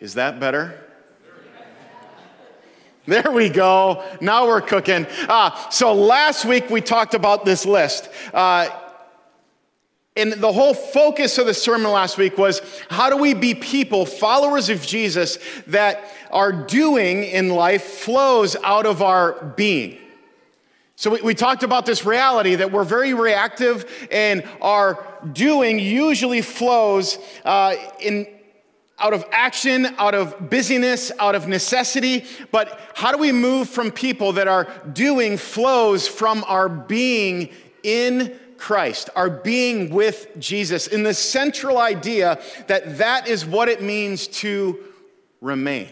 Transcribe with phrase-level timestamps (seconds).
[0.00, 0.74] Is that better?
[3.06, 4.04] There we go.
[4.20, 5.06] Now we're cooking.
[5.28, 8.08] Uh, so last week we talked about this list.
[8.32, 8.70] Uh,
[10.16, 14.06] and the whole focus of the sermon last week was how do we be people,
[14.06, 19.98] followers of Jesus, that our doing in life flows out of our being.
[20.96, 26.42] So we, we, talked about this reality that we're very reactive and our doing usually
[26.42, 28.26] flows uh, in
[29.00, 32.24] out of action, out of busyness, out of necessity.
[32.52, 37.50] But how do we move from people that are doing flows from our being
[37.82, 43.82] in Christ, our being with Jesus, in the central idea that that is what it
[43.82, 44.78] means to
[45.40, 45.88] remain.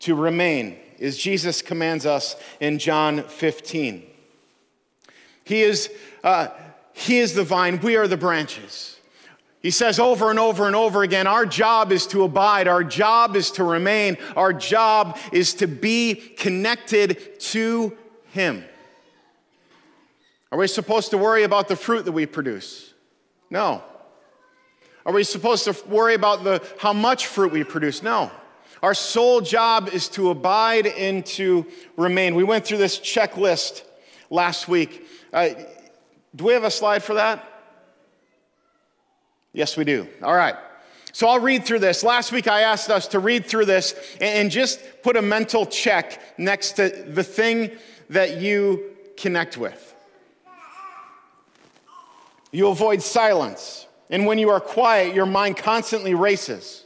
[0.00, 4.04] To remain, as Jesus commands us in John 15.
[5.44, 5.90] He is,
[6.22, 6.48] uh,
[6.92, 8.93] he is the vine, we are the branches.
[9.64, 13.34] He says over and over and over again our job is to abide, our job
[13.34, 18.62] is to remain, our job is to be connected to Him.
[20.52, 22.92] Are we supposed to worry about the fruit that we produce?
[23.48, 23.82] No.
[25.06, 28.02] Are we supposed to worry about the, how much fruit we produce?
[28.02, 28.30] No.
[28.82, 31.64] Our sole job is to abide and to
[31.96, 32.34] remain.
[32.34, 33.82] We went through this checklist
[34.28, 35.06] last week.
[35.32, 35.54] Uh,
[36.36, 37.53] do we have a slide for that?
[39.54, 40.06] Yes, we do.
[40.22, 40.56] All right.
[41.12, 42.02] So I'll read through this.
[42.02, 46.20] Last week I asked us to read through this and just put a mental check
[46.36, 47.70] next to the thing
[48.10, 49.94] that you connect with.
[52.50, 53.86] You avoid silence.
[54.10, 56.84] And when you are quiet, your mind constantly races.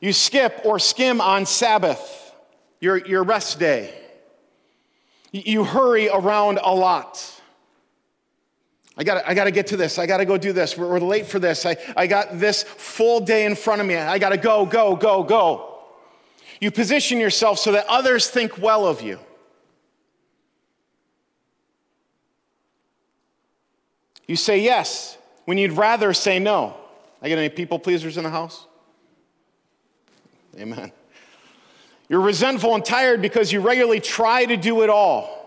[0.00, 2.34] You skip or skim on Sabbath,
[2.80, 3.94] your, your rest day.
[5.30, 7.41] You hurry around a lot.
[8.96, 9.98] I got I got to get to this.
[9.98, 10.76] I got to go do this.
[10.76, 11.64] We're, we're, late for this.
[11.64, 13.96] I, I got this full day in front of me.
[13.96, 15.78] I got to go, go, go, go.
[16.60, 19.18] You position yourself so that others think well of you.
[24.28, 26.76] You say yes when you'd rather say no.
[27.20, 28.66] I get any people pleasers in the house?
[30.58, 30.92] Amen.
[32.08, 35.41] You're resentful and tired because you regularly try to do it all.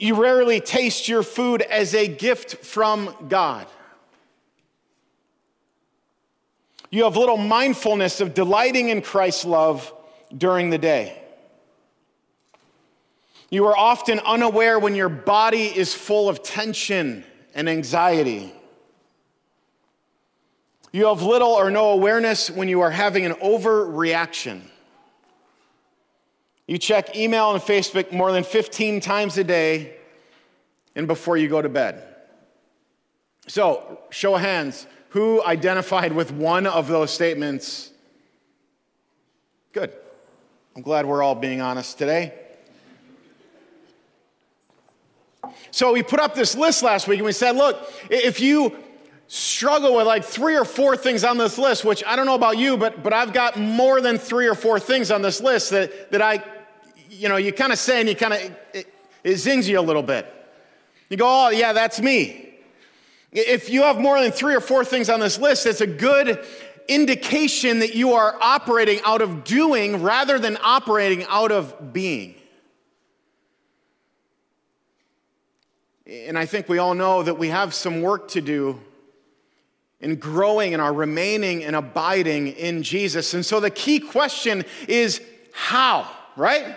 [0.00, 3.66] You rarely taste your food as a gift from God.
[6.90, 9.92] You have little mindfulness of delighting in Christ's love
[10.36, 11.18] during the day.
[13.50, 18.52] You are often unaware when your body is full of tension and anxiety.
[20.90, 24.62] You have little or no awareness when you are having an overreaction.
[26.66, 29.96] You check email and Facebook more than 15 times a day
[30.94, 32.04] and before you go to bed.
[33.48, 37.90] So, show of hands, who identified with one of those statements?
[39.72, 39.92] Good.
[40.76, 42.34] I'm glad we're all being honest today.
[45.72, 48.76] So, we put up this list last week and we said, look, if you
[49.32, 52.58] struggle with like three or four things on this list, which I don't know about
[52.58, 56.10] you, but, but I've got more than three or four things on this list that,
[56.10, 56.44] that I,
[57.08, 58.40] you know, you kind of say and you kind of,
[58.74, 58.94] it,
[59.24, 60.26] it zings you a little bit.
[61.08, 62.50] You go, oh, yeah, that's me.
[63.32, 66.44] If you have more than three or four things on this list, it's a good
[66.86, 72.34] indication that you are operating out of doing rather than operating out of being.
[76.06, 78.78] And I think we all know that we have some work to do
[80.02, 83.34] in growing and our remaining and abiding in Jesus.
[83.34, 85.22] And so the key question is
[85.52, 86.76] how, right?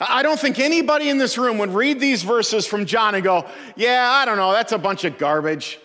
[0.00, 3.46] I don't think anybody in this room would read these verses from John and go,
[3.76, 5.78] Yeah, I don't know, that's a bunch of garbage.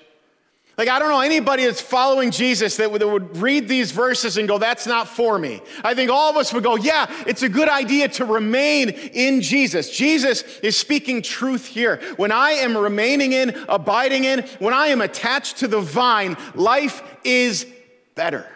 [0.77, 4.37] Like, I don't know anybody that's following Jesus that would, that would, read these verses
[4.37, 5.61] and go, That's not for me.
[5.83, 9.41] I think all of us would go, Yeah, it's a good idea to remain in
[9.41, 9.95] Jesus.
[9.95, 12.01] Jesus is speaking truth here.
[12.15, 17.03] When I am remaining in, abiding in, when I am attached to the vine, life
[17.23, 17.67] is
[18.15, 18.47] better.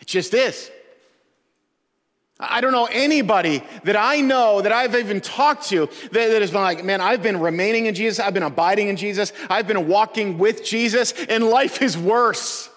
[0.00, 0.70] It just is.
[2.42, 6.50] I don't know anybody that I know that I've even talked to that, that, has
[6.50, 9.86] been like, man, I've been remaining in Jesus, I've been abiding in Jesus, I've been
[9.86, 12.68] walking with Jesus, and life is worse.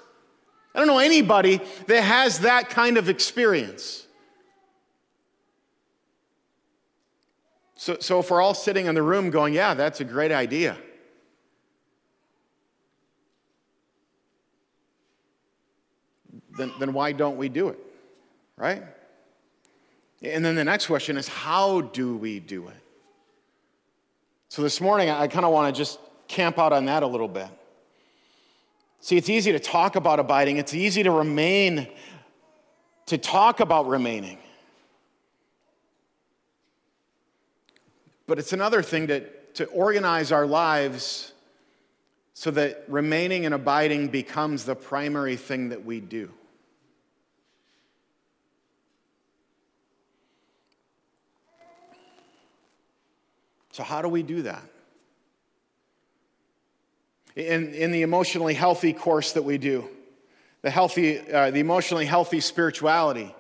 [0.74, 4.06] I don't know anybody that has that kind of experience.
[7.76, 10.78] So, so if we're all sitting in the room going, yeah, that's a great idea.
[16.58, 17.80] Then, then why don't we do it?
[18.58, 18.84] Right?
[20.22, 22.76] And then the next question is how do we do it?
[24.50, 27.28] So this morning, I kind of want to just camp out on that a little
[27.28, 27.50] bit.
[29.02, 31.88] See, it's easy to talk about abiding, it's easy to remain,
[33.08, 34.40] to talk about remaining.
[38.28, 41.34] But it's another thing to, to organize our lives
[42.34, 46.32] so that remaining and abiding becomes the primary thing that we do.
[53.76, 54.64] So, how do we do that?
[57.36, 59.90] In, in the emotionally healthy course that we do,
[60.62, 63.36] the, healthy, uh, the emotionally healthy spirituality,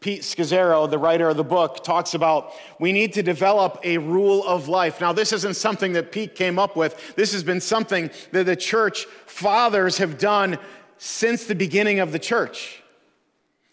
[0.00, 4.44] Pete Scazzero, the writer of the book, talks about we need to develop a rule
[4.44, 5.00] of life.
[5.00, 7.14] Now, this isn't something that Pete came up with.
[7.14, 10.58] This has been something that the church fathers have done
[10.98, 12.82] since the beginning of the church.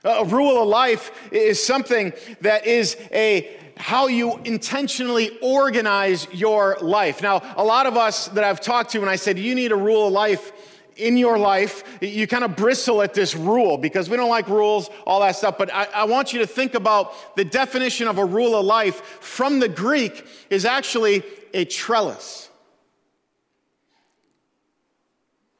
[0.03, 7.21] A rule of life is something that is a how you intentionally organize your life.
[7.21, 9.75] Now, a lot of us that I've talked to, when I said you need a
[9.75, 10.51] rule of life
[10.95, 14.89] in your life, you kind of bristle at this rule because we don't like rules,
[15.05, 15.57] all that stuff.
[15.57, 19.01] But I, I, want you to think about the definition of a rule of life
[19.19, 21.23] from the Greek is actually
[21.53, 22.49] a trellis.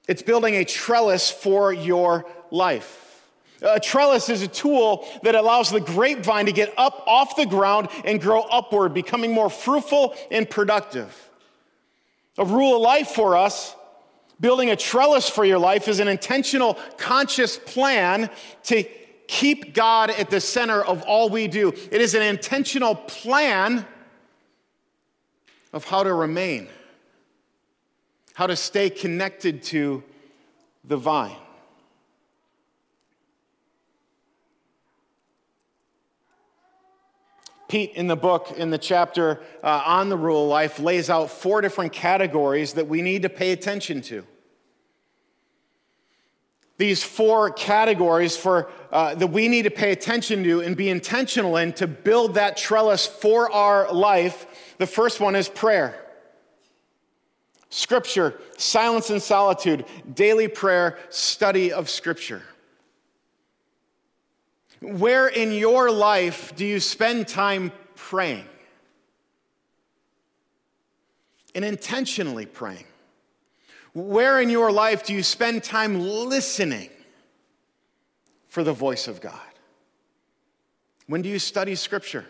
[0.08, 3.13] It's building a trellis for your life.
[3.64, 7.88] A trellis is a tool that allows the grapevine to get up off the ground
[8.04, 11.30] and grow upward, becoming more fruitful and productive.
[12.38, 13.76] A rule of life for us,
[14.40, 18.30] building a trellis for your life, is an intentional, conscious plan
[18.64, 18.84] to
[19.28, 21.70] keep God at the center of all we do.
[21.70, 23.86] It is an intentional plan
[25.72, 26.68] of how to remain,
[28.34, 30.04] how to stay connected to
[30.84, 31.38] the vine.
[37.74, 41.32] Pete, in the book, in the chapter uh, on the rule of life, lays out
[41.32, 44.24] four different categories that we need to pay attention to.
[46.78, 51.58] These four categories for, uh, that we need to pay attention to and be intentional
[51.58, 54.76] in to build that trellis for our life.
[54.78, 56.00] The first one is prayer.
[57.72, 62.44] Scripture, silence and solitude, daily prayer, study of Scripture.
[64.84, 68.44] Where in your life do you spend time praying?
[71.56, 72.84] And intentionally praying?
[73.94, 76.90] Where in your life do you spend time listening
[78.50, 79.40] for the voice of God?
[81.08, 82.26] When do you study Scripture?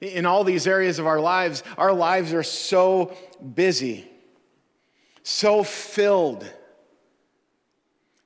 [0.00, 3.14] In all these areas of our lives, our lives are so
[3.54, 4.08] busy,
[5.22, 6.50] so filled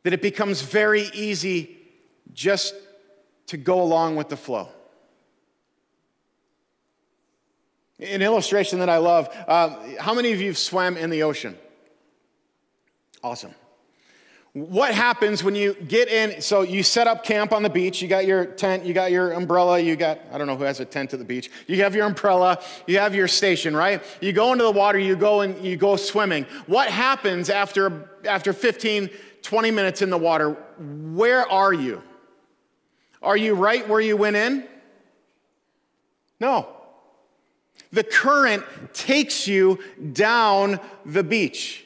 [0.02, 1.76] that it becomes very easy
[2.32, 2.74] just
[3.46, 4.68] to go along with the flow.
[7.98, 11.56] An illustration that I love uh, how many of you have swam in the ocean?
[13.22, 13.54] Awesome.
[14.52, 16.40] What happens when you get in?
[16.40, 18.02] So you set up camp on the beach.
[18.02, 20.80] You got your tent, you got your umbrella, you got, I don't know who has
[20.80, 21.52] a tent at the beach.
[21.68, 24.02] You have your umbrella, you have your station, right?
[24.20, 26.46] You go into the water, you go and you go swimming.
[26.66, 29.08] What happens after, after 15,
[29.42, 32.02] 20 minutes in the water, where are you?
[33.22, 34.66] Are you right where you went in?
[36.40, 36.68] No.
[37.92, 39.78] The current takes you
[40.12, 41.84] down the beach.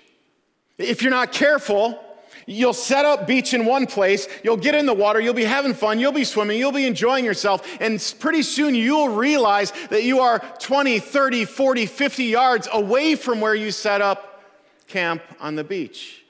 [0.79, 2.01] If you're not careful,
[2.47, 5.73] you'll set up beach in one place, you'll get in the water, you'll be having
[5.75, 10.21] fun, you'll be swimming, you'll be enjoying yourself, and pretty soon you'll realize that you
[10.21, 14.43] are 20, 30, 40, 50 yards away from where you set up
[14.89, 16.24] camp on the beach.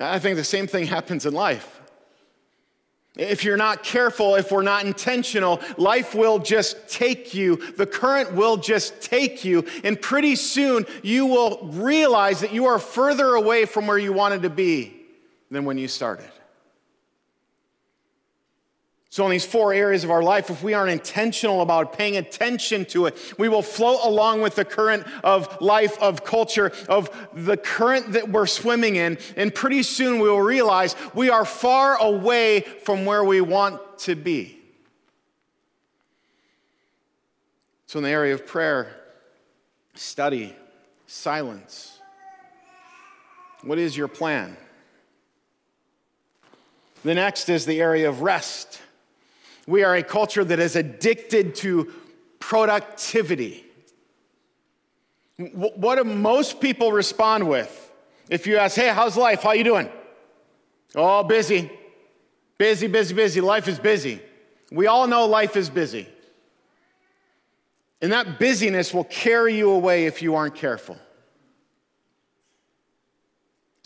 [0.00, 1.74] I think the same thing happens in life.
[3.16, 7.56] If you're not careful, if we're not intentional, life will just take you.
[7.56, 9.66] The current will just take you.
[9.82, 14.42] And pretty soon, you will realize that you are further away from where you wanted
[14.42, 15.02] to be
[15.50, 16.30] than when you started.
[19.10, 22.84] So, in these four areas of our life, if we aren't intentional about paying attention
[22.86, 27.56] to it, we will float along with the current of life, of culture, of the
[27.56, 29.16] current that we're swimming in.
[29.34, 34.14] And pretty soon we will realize we are far away from where we want to
[34.14, 34.58] be.
[37.86, 38.94] So, in the area of prayer,
[39.94, 40.54] study,
[41.06, 41.98] silence,
[43.62, 44.54] what is your plan?
[47.04, 48.82] The next is the area of rest.
[49.68, 51.92] We are a culture that is addicted to
[52.38, 53.66] productivity.
[55.36, 57.92] What do most people respond with?
[58.30, 59.42] If you ask, hey, how's life?
[59.42, 59.90] How you doing?
[60.94, 61.70] Oh, busy.
[62.56, 63.42] Busy, busy, busy.
[63.42, 64.22] Life is busy.
[64.72, 66.08] We all know life is busy.
[68.00, 70.96] And that busyness will carry you away if you aren't careful.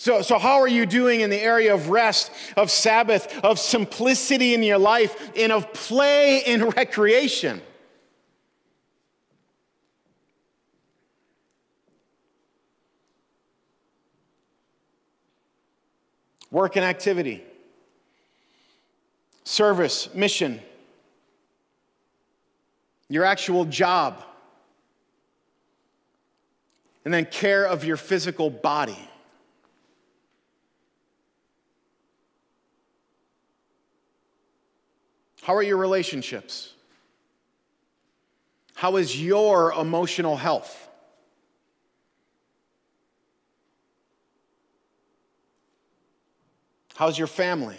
[0.03, 4.53] So, so, how are you doing in the area of rest, of Sabbath, of simplicity
[4.53, 7.63] in your life, and of play and recreation?
[16.51, 17.45] Work and activity,
[19.45, 20.61] service, mission,
[23.09, 24.25] your actual job,
[27.05, 28.99] and then care of your physical body.
[35.43, 36.73] How are your relationships?
[38.75, 40.89] How is your emotional health?
[46.95, 47.79] How's your family?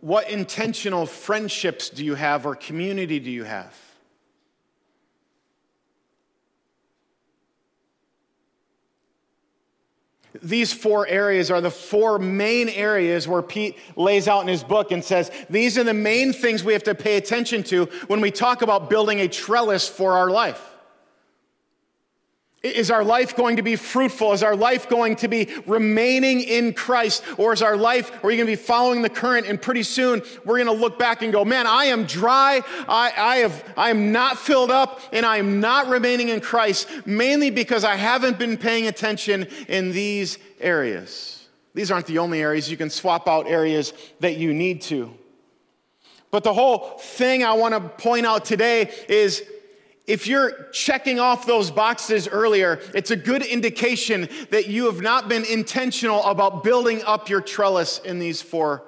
[0.00, 3.76] What intentional friendships do you have or community do you have?
[10.42, 14.90] These four areas are the four main areas where Pete lays out in his book
[14.90, 18.32] and says these are the main things we have to pay attention to when we
[18.32, 20.73] talk about building a trellis for our life.
[22.64, 24.32] Is our life going to be fruitful?
[24.32, 27.22] Is our life going to be remaining in Christ?
[27.36, 29.46] Or is our life, are we going to be following the current?
[29.46, 32.62] And pretty soon we're going to look back and go, man, I am dry.
[32.88, 36.88] I, I, have, I am not filled up and I am not remaining in Christ,
[37.04, 41.46] mainly because I haven't been paying attention in these areas.
[41.74, 42.70] These aren't the only areas.
[42.70, 45.12] You can swap out areas that you need to.
[46.30, 49.44] But the whole thing I want to point out today is
[50.06, 55.28] if you're checking off those boxes earlier, it's a good indication that you have not
[55.28, 58.82] been intentional about building up your trellis in these four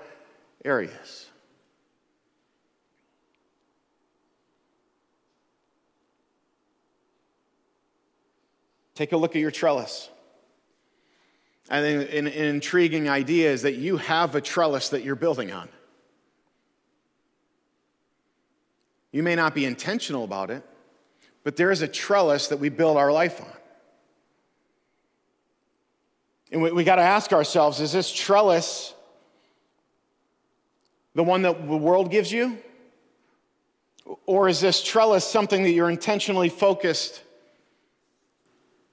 [0.65, 1.27] areas.
[8.95, 10.11] Take a look at your trellis.
[11.71, 15.51] I think an, an intriguing idea is that you have a trellis that you're building
[15.51, 15.69] on.
[19.13, 20.63] You may not be intentional about it
[21.47, 23.47] but there is a trellis that we build our life on.
[26.51, 28.93] And we, we got to ask ourselves is this trellis
[31.15, 32.59] the one that the world gives you?
[34.27, 37.23] Or is this trellis something that you're intentionally focused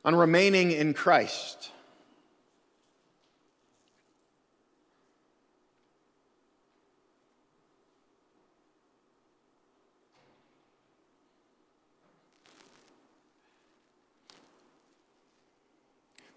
[0.05, 1.71] on remaining in Christ?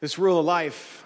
[0.07, 1.05] This rule of life,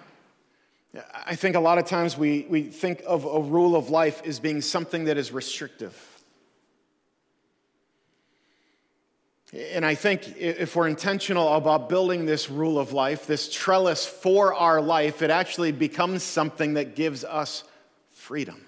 [1.25, 4.39] I think a lot of times we, we think of a rule of life as
[4.39, 6.23] being something that is restrictive.
[9.71, 14.53] And I think if we're intentional about building this rule of life, this trellis for
[14.53, 17.63] our life, it actually becomes something that gives us
[18.11, 18.63] freedom.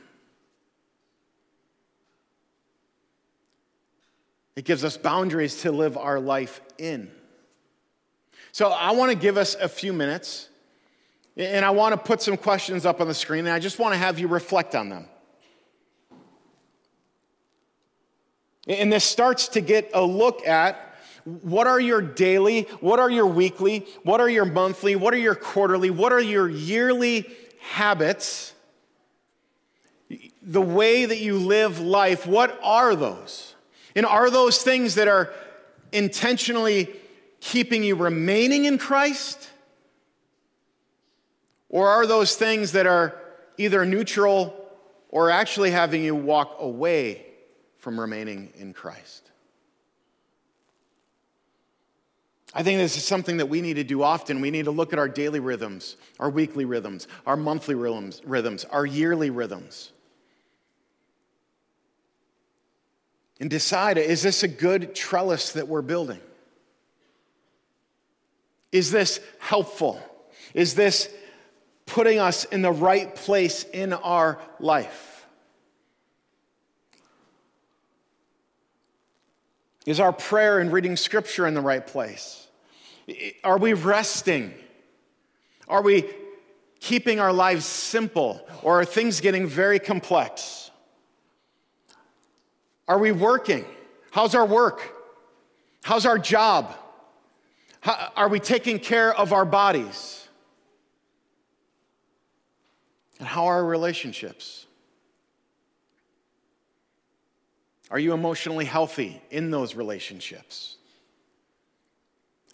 [4.56, 7.12] It gives us boundaries to live our life in.
[8.54, 10.48] So I want to give us a few minutes,
[11.36, 13.96] and I want to put some questions up on the screen, and I just want
[13.96, 15.08] to have you reflect on them.
[18.68, 20.96] And this starts to get a look at
[21.26, 25.34] what are your daily, what are your weekly, what are your monthly, what are your
[25.34, 27.28] quarterly, what are your yearly
[27.60, 28.54] habits,
[30.44, 33.56] the way that you live life, what are those?
[33.96, 35.34] And are those things that are
[35.92, 37.00] intentionally
[37.44, 39.50] keeping you remaining in Christ?
[41.68, 43.16] Or are those things that are
[43.58, 44.56] either neutral
[45.10, 47.26] or actually having you walk away
[47.78, 49.30] from remaining in Christ?
[52.54, 54.40] I think this is something that we need to do often.
[54.40, 58.64] We need to look at our daily rhythms, our weekly rhythms, our monthly rhythms, rhythms
[58.66, 59.92] our yearly rhythms.
[63.40, 66.22] And decide is this a good trellis that we're building?
[68.74, 70.02] Is this helpful?
[70.56, 71.08] Is this
[71.86, 75.28] putting us in the right place in our life?
[79.86, 82.48] Is our prayer and reading scripture in the right place?
[83.44, 84.54] Are we resting?
[85.68, 86.10] Are we
[86.80, 90.72] keeping our lives simple or are things getting very complex?
[92.88, 93.66] Are we working?
[94.10, 94.82] How's our work?
[95.84, 96.74] How's our job?
[97.84, 100.26] How, are we taking care of our bodies?
[103.20, 104.66] And how are our relationships?
[107.92, 110.78] Are you emotionally healthy in those relationships?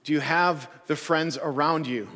[0.04, 2.08] Do you have the friends around you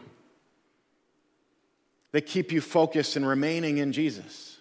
[2.13, 4.58] that keep you focused and remaining in Jesus?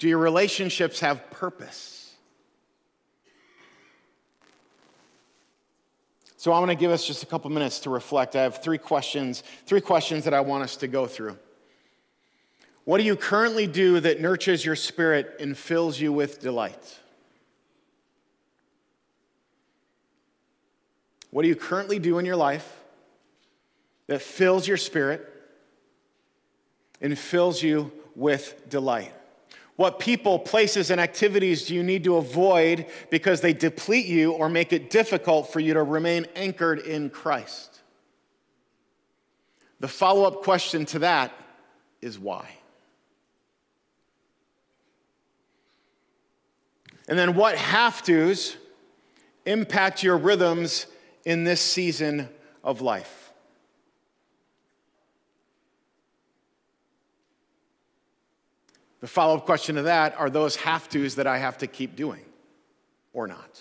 [0.00, 2.01] Do your relationships have purpose?
[6.42, 8.34] So, I'm going to give us just a couple minutes to reflect.
[8.34, 11.38] I have three questions, three questions that I want us to go through.
[12.82, 16.98] What do you currently do that nurtures your spirit and fills you with delight?
[21.30, 22.76] What do you currently do in your life
[24.08, 25.24] that fills your spirit
[27.00, 29.14] and fills you with delight?
[29.82, 34.48] What people, places, and activities do you need to avoid because they deplete you or
[34.48, 37.80] make it difficult for you to remain anchored in Christ?
[39.80, 41.32] The follow up question to that
[42.00, 42.48] is why?
[47.08, 48.56] And then what have tos
[49.46, 50.86] impact your rhythms
[51.24, 52.28] in this season
[52.62, 53.21] of life?
[59.02, 61.96] The follow up question to that are those have tos that I have to keep
[61.96, 62.24] doing
[63.12, 63.60] or not?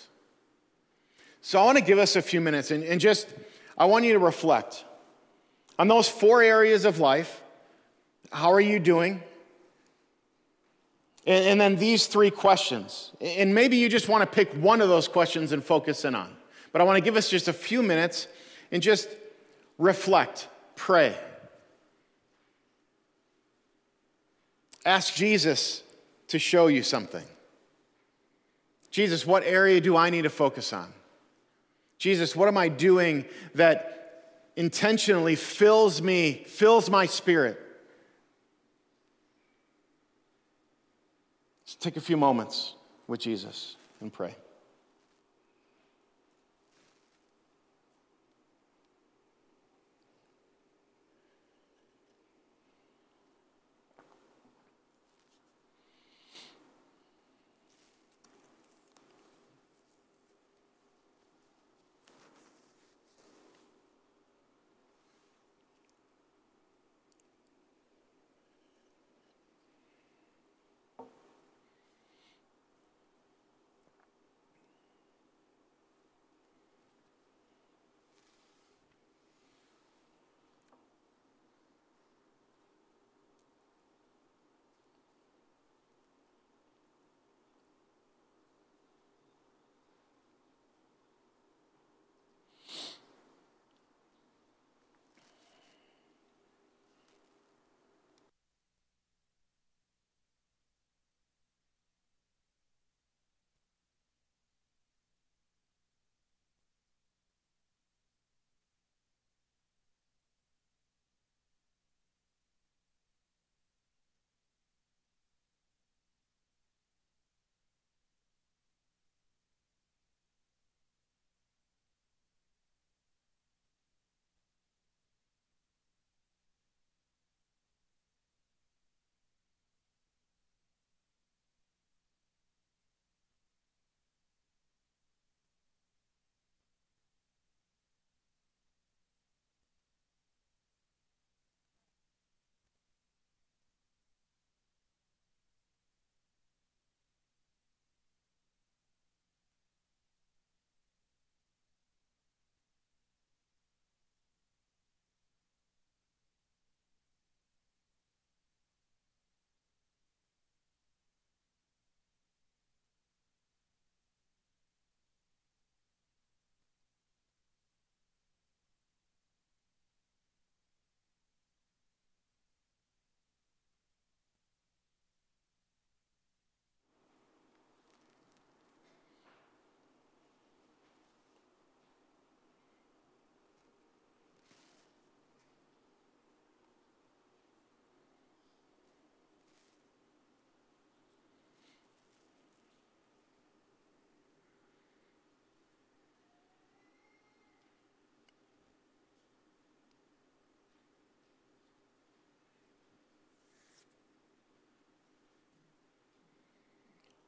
[1.41, 3.27] So I want to give us a few minutes and, and just,
[3.75, 4.85] I want you to reflect
[5.79, 7.41] on those four areas of life.
[8.31, 9.23] How are you doing?
[11.25, 13.11] And, and then these three questions.
[13.19, 16.37] And maybe you just want to pick one of those questions and focus in on.
[16.71, 18.27] But I want to give us just a few minutes
[18.71, 19.09] and just
[19.79, 21.17] reflect, pray.
[24.85, 25.83] Ask Jesus
[26.27, 27.23] to show you something.
[28.89, 30.91] Jesus, what area do I need to focus on?
[31.97, 37.59] Jesus, what am I doing that intentionally fills me, fills my spirit?
[41.63, 42.73] Let's take a few moments
[43.07, 44.35] with Jesus and pray.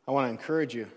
[0.07, 0.87] I want to encourage you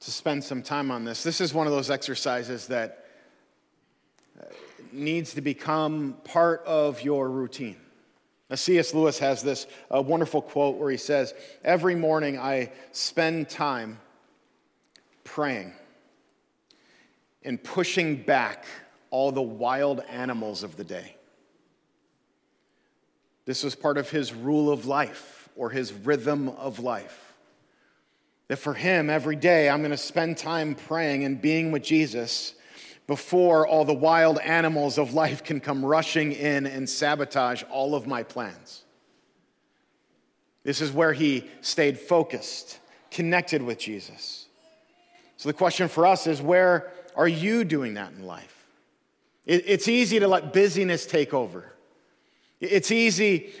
[0.00, 1.22] to spend some time on this.
[1.22, 3.06] This is one of those exercises that
[4.40, 4.44] uh,
[4.92, 7.76] needs to become part of your routine.
[8.48, 8.94] Now, C.S.
[8.94, 13.98] Lewis has this uh, wonderful quote where he says, Every morning I spend time
[15.24, 15.72] praying
[17.42, 18.66] and pushing back
[19.10, 21.16] all the wild animals of the day.
[23.46, 27.34] This was part of his rule of life or his rhythm of life.
[28.48, 32.54] That for him, every day, I'm going to spend time praying and being with Jesus
[33.06, 38.06] before all the wild animals of life can come rushing in and sabotage all of
[38.06, 38.82] my plans.
[40.62, 42.78] This is where he stayed focused,
[43.10, 44.46] connected with Jesus.
[45.36, 48.50] So the question for us is where are you doing that in life?
[49.46, 51.70] It's easy to let busyness take over.
[52.60, 53.52] It's easy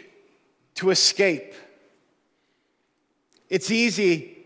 [0.76, 1.52] to escape.
[3.48, 4.38] It's easy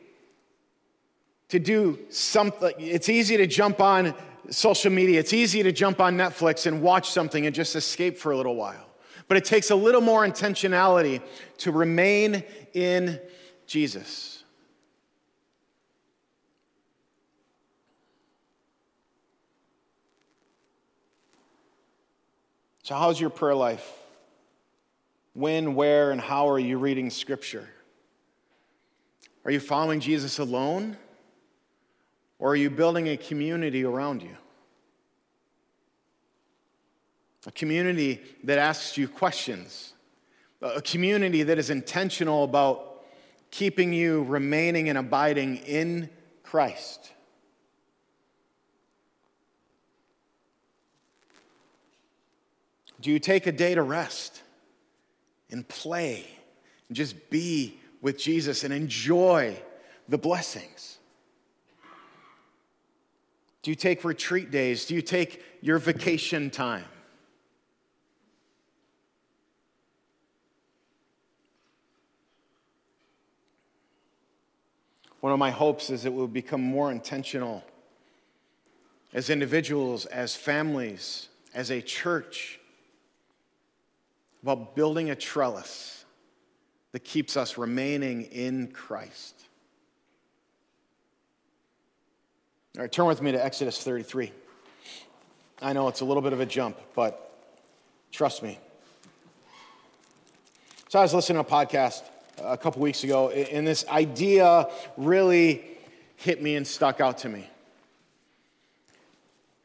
[1.49, 2.73] to do something.
[2.79, 4.15] It's easy to jump on
[4.51, 5.21] social media.
[5.21, 8.57] It's easy to jump on Netflix and watch something and just escape for a little
[8.57, 8.87] while.
[9.29, 11.23] But it takes a little more intentionality
[11.59, 13.21] to remain in
[13.67, 14.43] Jesus.
[22.83, 23.87] So, how's your prayer life?
[25.35, 27.69] When, where, and how are you reading Scripture?
[29.49, 30.99] Are you following Jesus alone?
[32.39, 34.37] Or are you building a community around you?
[37.47, 39.95] A community that asks you questions,
[40.61, 43.07] a community that is intentional about
[43.51, 46.11] keeping you remaining and abiding in
[46.43, 47.11] Christ.
[53.01, 54.43] Do you take a day to rest
[55.51, 56.27] and play
[56.89, 59.57] and just be with Jesus and enjoy
[60.09, 60.99] the blessings?
[63.63, 64.87] Do you take retreat days?
[64.87, 66.85] Do you take your vacation time?
[75.21, 77.65] One of my hopes is that we'll become more intentional
[79.13, 82.61] as individuals, as families, as a church
[84.43, 85.98] about building a trellis
[86.93, 89.35] that keeps us remaining in Christ.
[92.77, 94.33] All right, turn with me to Exodus 33.
[95.61, 97.35] I know it's a little bit of a jump, but
[98.13, 98.59] trust me.
[100.89, 102.03] So I was listening to a podcast
[102.39, 105.65] a couple weeks ago, and this idea really
[106.17, 107.49] hit me and stuck out to me.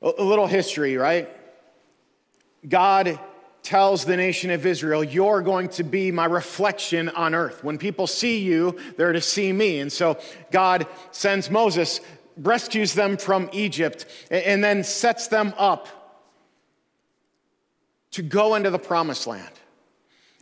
[0.02, 1.30] A little history, right?
[2.68, 3.20] God
[3.63, 7.63] tells the nation of Israel, You're going to be my reflection on earth.
[7.63, 9.80] When people see you, they're to see me.
[9.80, 10.19] And so
[10.52, 12.02] God sends Moses,
[12.38, 15.88] rescues them from Egypt, and then sets them up
[18.12, 19.49] to go into the promised land.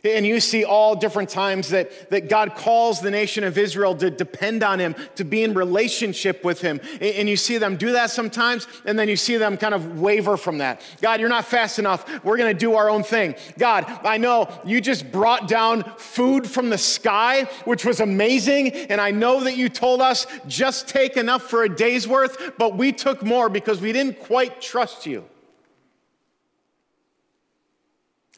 [0.04, 4.10] And you see all different times that, that God calls the nation of Israel to
[4.10, 6.80] depend on Him, to be in relationship with Him.
[7.00, 10.36] And you see them do that sometimes, and then you see them kind of waver
[10.36, 10.80] from that.
[11.00, 12.24] God, you're not fast enough.
[12.24, 13.36] We're going to do our own thing.
[13.58, 18.72] God, I know you just brought down food from the sky, which was amazing.
[18.72, 22.76] And I know that you told us just take enough for a day's worth, but
[22.76, 25.24] we took more because we didn't quite trust you.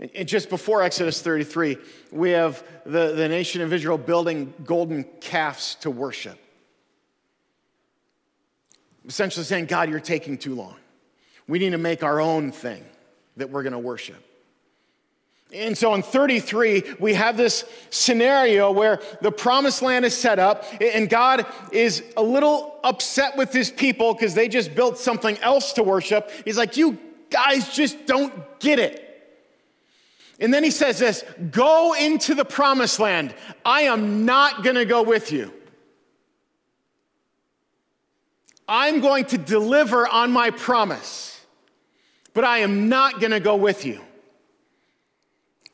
[0.00, 1.76] And just before Exodus 33,
[2.10, 6.38] we have the, the nation of Israel building golden calves to worship.
[9.06, 10.76] Essentially saying, God, you're taking too long.
[11.46, 12.84] We need to make our own thing
[13.36, 14.16] that we're going to worship.
[15.52, 20.64] And so in 33, we have this scenario where the promised land is set up,
[20.80, 25.74] and God is a little upset with his people because they just built something else
[25.74, 26.30] to worship.
[26.44, 26.98] He's like, You
[27.30, 29.03] guys just don't get it.
[30.40, 33.34] And then he says this Go into the promised land.
[33.64, 35.52] I am not going to go with you.
[38.66, 41.44] I'm going to deliver on my promise,
[42.32, 44.00] but I am not going to go with you.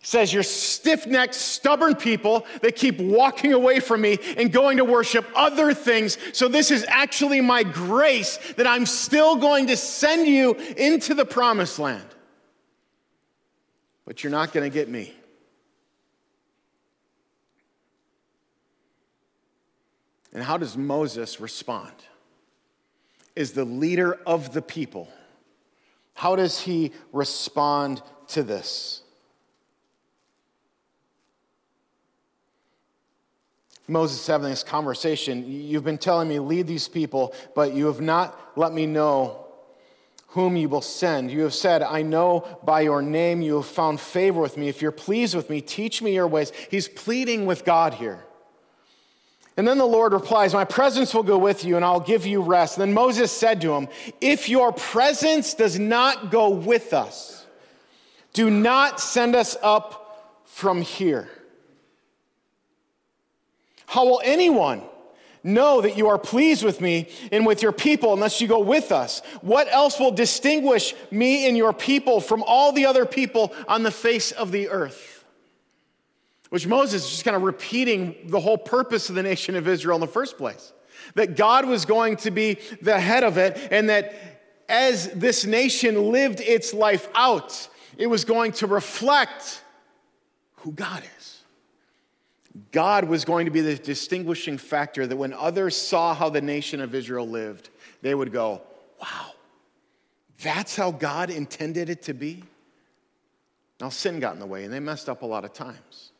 [0.00, 4.76] He says, You're stiff necked, stubborn people that keep walking away from me and going
[4.76, 6.18] to worship other things.
[6.32, 11.24] So, this is actually my grace that I'm still going to send you into the
[11.24, 12.09] promised land
[14.10, 15.14] but you're not going to get me.
[20.32, 21.92] And how does Moses respond?
[23.36, 25.06] Is the leader of the people.
[26.14, 29.02] How does he respond to this?
[33.86, 35.44] Moses having this conversation.
[35.46, 39.49] You've been telling me, lead these people, but you have not let me know
[40.30, 41.30] whom you will send.
[41.30, 44.68] You have said, I know by your name you have found favor with me.
[44.68, 46.52] If you're pleased with me, teach me your ways.
[46.70, 48.24] He's pleading with God here.
[49.56, 52.42] And then the Lord replies, My presence will go with you and I'll give you
[52.42, 52.76] rest.
[52.76, 53.88] Then Moses said to him,
[54.20, 57.44] If your presence does not go with us,
[58.32, 61.28] do not send us up from here.
[63.86, 64.82] How will anyone
[65.42, 68.92] know that you are pleased with me and with your people unless you go with
[68.92, 69.22] us?
[69.40, 73.90] What else will distinguish me and your people from all the other people on the
[73.90, 75.24] face of the earth?
[76.50, 79.96] Which Moses is just kind of repeating the whole purpose of the nation of Israel
[79.96, 80.72] in the first place.
[81.14, 84.14] That God was going to be the head of it, and that
[84.68, 89.62] as this nation lived its life out, it was going to reflect
[90.56, 91.39] who God is.
[92.72, 96.80] God was going to be the distinguishing factor that when others saw how the nation
[96.80, 97.70] of Israel lived,
[98.02, 98.62] they would go,
[99.00, 99.32] wow,
[100.42, 102.42] that's how God intended it to be?
[103.80, 106.12] Now, sin got in the way and they messed up a lot of times.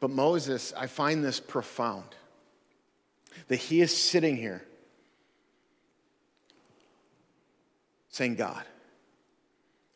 [0.00, 2.14] But Moses, I find this profound
[3.48, 4.62] that he is sitting here
[8.10, 8.64] saying, God,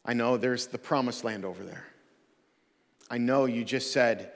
[0.04, 1.84] I know there's the promised land over there.
[3.10, 4.32] I know you just said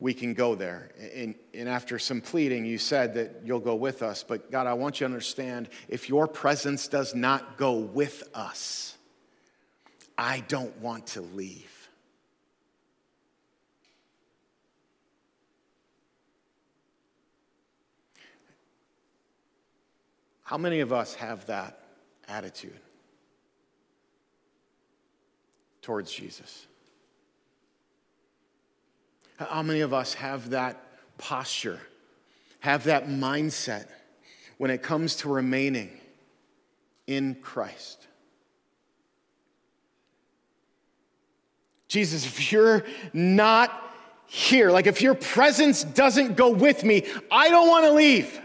[0.00, 0.90] we can go there.
[1.14, 4.24] And, and, after some pleading, you said that you'll go with us.
[4.26, 8.96] But God, I want you to understand if your presence does not go with us,
[10.16, 11.88] I don't want to leave.
[20.42, 21.78] How many of us have that
[22.26, 22.80] attitude
[25.80, 26.66] towards Jesus?
[29.48, 30.84] How many of us have that
[31.16, 31.80] posture,
[32.60, 33.86] have that mindset
[34.58, 35.90] when it comes to remaining
[37.06, 38.06] in Christ?
[41.88, 43.72] Jesus, if you're not
[44.26, 48.38] here, like if your presence doesn't go with me, I don't want to leave.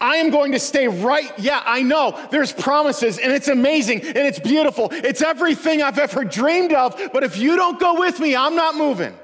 [0.00, 1.30] I am going to stay right.
[1.38, 4.88] Yeah, I know there's promises and it's amazing and it's beautiful.
[4.90, 6.98] It's everything I've ever dreamed of.
[7.12, 9.14] But if you don't go with me, I'm not moving.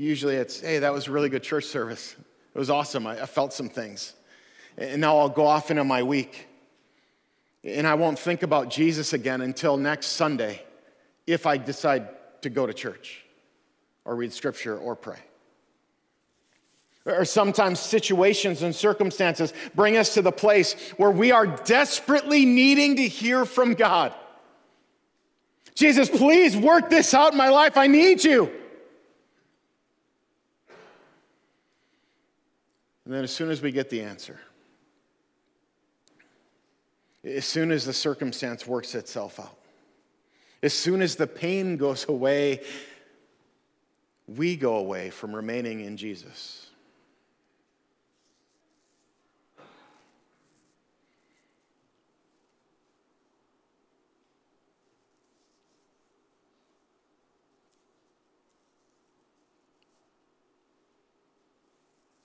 [0.00, 2.16] Usually it's, hey, that was a really good church service.
[2.54, 3.06] It was awesome.
[3.06, 4.14] I, I felt some things.
[4.78, 6.48] And now I'll go off into my week.
[7.64, 10.62] And I won't think about Jesus again until next Sunday
[11.26, 12.08] if I decide
[12.40, 13.22] to go to church
[14.06, 15.18] or read scripture or pray.
[17.04, 22.96] Or sometimes situations and circumstances bring us to the place where we are desperately needing
[22.96, 24.14] to hear from God.
[25.74, 27.76] Jesus, please work this out in my life.
[27.76, 28.50] I need you.
[33.10, 34.38] And then as soon as we get the answer,
[37.24, 39.58] as soon as the circumstance works itself out,
[40.62, 42.62] as soon as the pain goes away,
[44.28, 46.69] we go away from remaining in Jesus.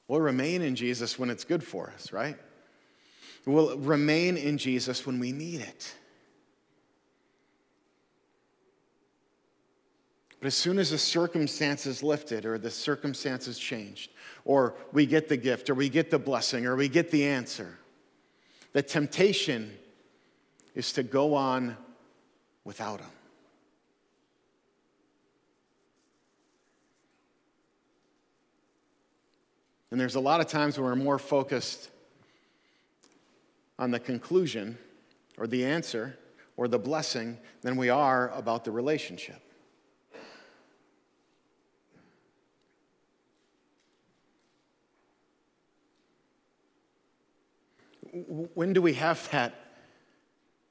[0.07, 2.37] We'll remain in Jesus when it's good for us, right?
[3.45, 5.93] We'll remain in Jesus when we need it.
[10.39, 14.11] But as soon as the circumstances lifted or the circumstances changed,
[14.43, 17.79] or we get the gift, or we get the blessing, or we get the answer,
[18.73, 19.71] the temptation
[20.75, 21.75] is to go on
[22.63, 23.09] without Him.
[29.95, 31.89] And there's a lot of times when we're more focused
[33.79, 34.77] on the conclusion
[35.37, 36.17] or the answer
[36.57, 39.41] or the blessing than we are about the relationship.
[48.11, 49.55] When do we have that,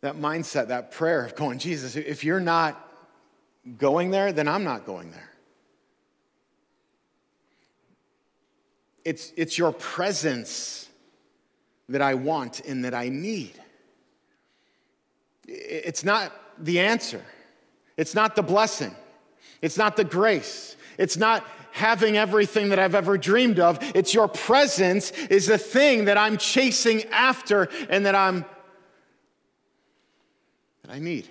[0.02, 2.94] that mindset, that prayer of going, Jesus, if you're not
[3.78, 5.33] going there, then I'm not going there?
[9.04, 10.88] It's, it's your presence
[11.88, 13.52] that I want and that I need.
[15.46, 17.22] It's not the answer,
[17.96, 18.94] it's not the blessing,
[19.60, 23.78] it's not the grace, it's not having everything that I've ever dreamed of.
[23.96, 28.44] It's your presence is the thing that I'm chasing after and that I'm
[30.82, 31.28] that I need.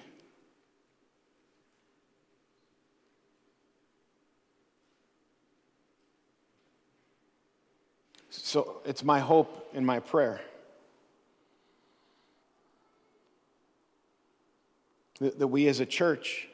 [8.54, 10.40] So it's my hope and my prayer
[15.20, 16.48] that, that we as a church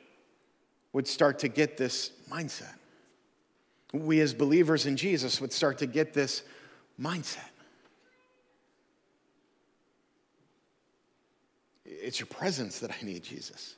[0.94, 2.74] would start to get this mindset.
[3.92, 6.44] We as believers in Jesus would start to get this
[6.98, 7.50] mindset.
[11.84, 13.76] It's your presence that I need, Jesus.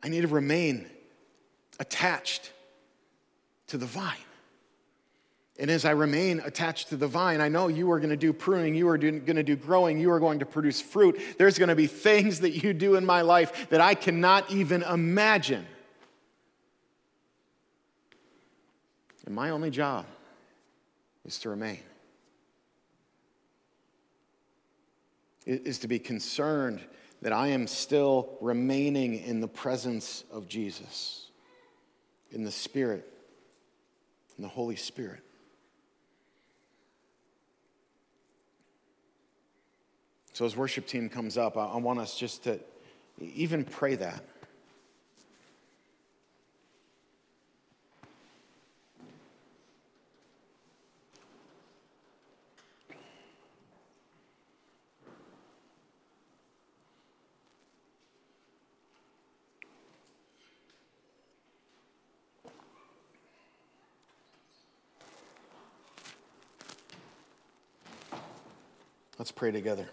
[0.00, 0.86] I need to remain
[1.80, 2.52] attached
[3.66, 4.14] to the vine.
[5.58, 8.32] And as I remain attached to the vine, I know you are going to do
[8.32, 11.18] pruning, you are going to do growing, you are going to produce fruit.
[11.38, 14.82] There's going to be things that you do in my life that I cannot even
[14.82, 15.66] imagine.
[19.24, 20.04] And my only job
[21.24, 21.80] is to remain,
[25.46, 26.80] is to be concerned
[27.22, 31.30] that I am still remaining in the presence of Jesus,
[32.30, 33.10] in the Spirit,
[34.36, 35.22] in the Holy Spirit.
[40.36, 42.60] So, as worship team comes up, I, I want us just to
[43.18, 44.22] even pray that.
[69.18, 69.88] Let's pray together.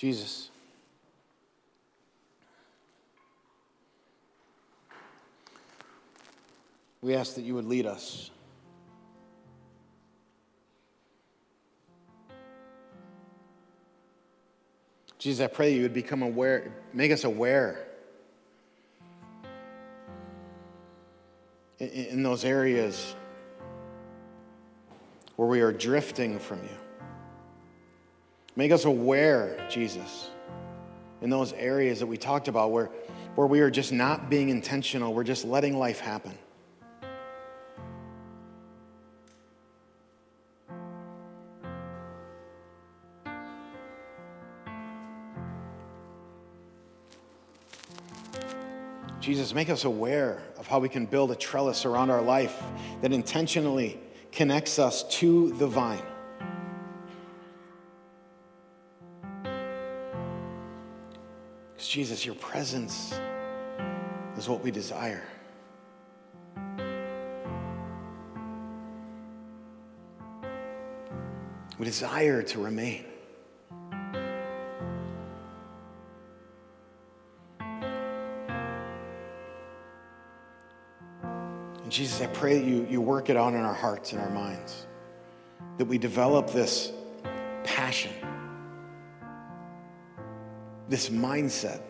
[0.00, 0.48] Jesus.
[7.02, 8.30] We ask that you would lead us.
[15.18, 17.86] Jesus, I pray you would become aware, make us aware
[21.78, 23.14] in, in those areas
[25.36, 26.89] where we are drifting from you.
[28.60, 30.28] Make us aware, Jesus,
[31.22, 32.90] in those areas that we talked about where,
[33.34, 36.36] where we are just not being intentional, we're just letting life happen.
[49.20, 52.62] Jesus, make us aware of how we can build a trellis around our life
[53.00, 53.98] that intentionally
[54.32, 56.02] connects us to the vine.
[61.90, 63.18] Jesus, your presence
[64.38, 65.24] is what we desire.
[71.80, 73.06] We desire to remain.
[81.82, 84.30] And Jesus, I pray that you, you work it on in our hearts and our
[84.30, 84.86] minds,
[85.78, 86.92] that we develop this
[87.64, 88.12] passion
[90.90, 91.80] this mindset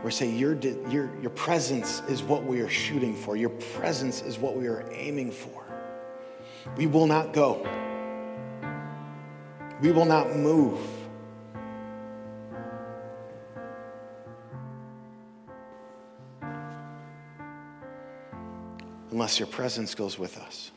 [0.00, 0.54] where say your,
[0.88, 3.36] your, your presence is what we are shooting for.
[3.36, 5.66] Your presence is what we are aiming for.
[6.78, 7.66] We will not go.
[9.82, 10.80] We will not move.
[19.10, 20.70] Unless your presence goes with us